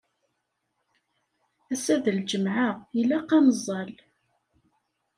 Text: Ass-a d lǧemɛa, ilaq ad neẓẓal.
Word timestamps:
Ass-a 1.73 1.95
d 2.03 2.05
lǧemɛa, 2.17 2.69
ilaq 2.99 3.29
ad 3.37 3.43
neẓẓal. 3.45 3.91